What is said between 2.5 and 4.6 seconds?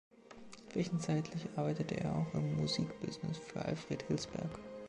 Musik-Business für Alfred Hilsberg.